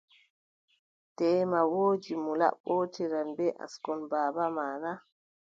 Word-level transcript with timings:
Teema 1.15 1.59
woodi 1.73 2.13
mo 2.23 2.31
laɓɓotiran 2.41 3.27
bee 3.37 3.55
asngol 3.63 3.99
baaba 4.11 4.43
ma 4.55 4.65
na? 4.83 4.91